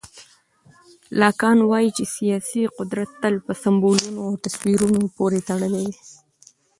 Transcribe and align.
لاکان 1.21 1.57
وایي 1.69 1.89
چې 1.97 2.03
سیاسي 2.15 2.63
قدرت 2.77 3.09
تل 3.21 3.35
په 3.45 3.53
سمبولونو 3.63 4.19
او 4.27 4.33
تصویرونو 4.45 5.01
پورې 5.17 5.39
تړلی 5.49 5.83
وي. 5.89 5.99